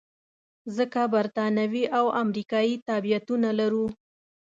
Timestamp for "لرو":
3.59-3.85